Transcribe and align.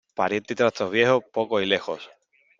Parientes 0.15 0.49
y 0.55 0.55
trastos 0.55 0.89
viejos, 0.89 1.23
pocos 1.31 1.61
y 1.61 1.67
lejos. 1.67 2.09